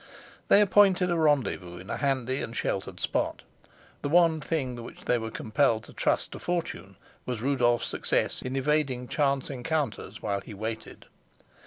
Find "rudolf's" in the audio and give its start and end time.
7.39-7.85